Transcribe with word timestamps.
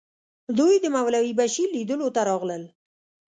دوی 0.57 0.73
د 0.81 0.85
مولوي 0.95 1.33
بشیر 1.39 1.67
لیدلو 1.75 2.07
ته 2.15 2.21
راغلل. 2.29 2.63